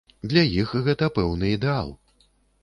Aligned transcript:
Для 0.31 0.43
іх 0.61 0.71
гэта 0.87 1.09
пэўны 1.19 1.53
ідэал. 1.59 1.93